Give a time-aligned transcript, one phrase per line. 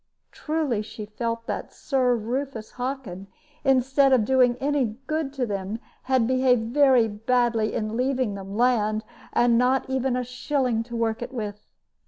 [0.31, 3.27] Truly she felt that Sir Rufus Hockin,
[3.63, 9.03] instead of doing any good to them, had behaved very badly in leaving them land,
[9.31, 11.67] and not even a shilling to work it with.